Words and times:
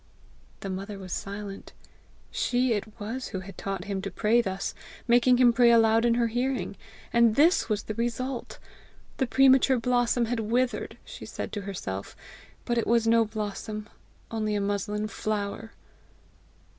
The 0.61 0.69
mother 0.71 0.97
was 0.97 1.13
silent: 1.13 1.73
she 2.31 2.73
it 2.73 2.99
was 2.99 3.27
who 3.27 3.41
had 3.41 3.55
taught 3.55 3.83
him 3.83 4.01
to 4.01 4.09
pray 4.09 4.41
thus 4.41 4.73
making 5.07 5.37
him 5.37 5.53
pray 5.53 5.69
aloud 5.69 6.05
in 6.05 6.15
her 6.15 6.25
hearing! 6.25 6.75
and 7.13 7.35
this 7.35 7.69
was 7.69 7.83
the 7.83 7.93
result! 7.93 8.57
The 9.17 9.27
premature 9.27 9.77
blossom 9.79 10.25
had 10.25 10.39
withered! 10.39 10.97
she 11.05 11.27
said 11.27 11.51
to 11.51 11.61
herself. 11.69 12.15
But 12.65 12.79
it 12.79 12.87
was 12.87 13.05
no 13.05 13.25
blossom, 13.25 13.89
only 14.31 14.55
a 14.55 14.59
muslin 14.61 15.07
flower! 15.07 15.71